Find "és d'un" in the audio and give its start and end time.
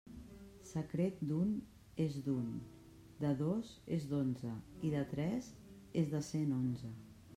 2.05-2.47